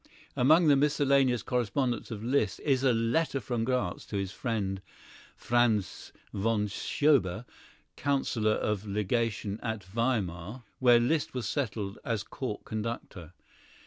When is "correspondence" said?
1.43-2.09